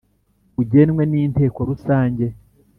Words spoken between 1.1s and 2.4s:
Inteko Rusange